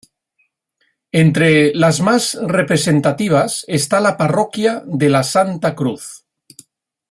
[1.11, 6.25] Entre las más representativas está la Parroquia de la Santa Cruz.